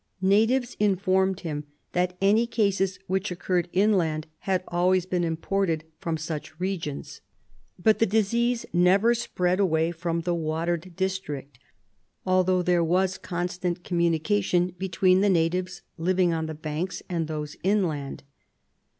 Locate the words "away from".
9.59-10.21